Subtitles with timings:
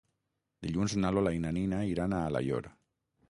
[0.67, 2.71] Dilluns na Lola i na Nina iran a Alaior.